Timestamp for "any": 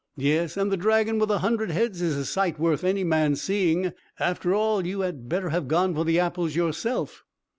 2.83-3.03